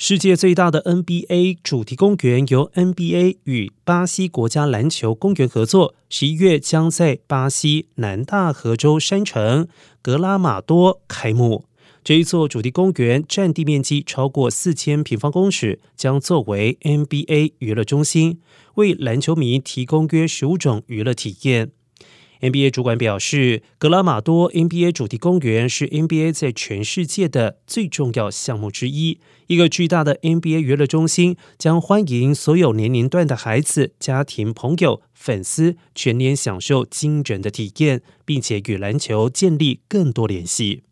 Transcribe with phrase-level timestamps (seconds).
[0.00, 9.66] 世界最大的 NBA 主题公园由 NBA 与巴西国家篮球公园合作，十一月将在巴西南大河州山城
[10.00, 11.64] 格拉马多开幕。
[12.04, 18.38] 这一座主题公园占地面积超过四千平方公尺，将作为 NBA 娱乐中心，
[18.74, 21.72] 为篮球迷提供约十五种娱乐体验。
[22.40, 29.18] NBA 主管表示，格拉马多 NBA 主题公园是 NBA 在全世界的最重要项目之一。
[29.48, 40.82] 一个巨大的 NBA 娱乐中心将欢迎所有年龄段的孩子、家庭、朋友、粉丝全年享受惊人的体验，并且与篮球建立更多联系。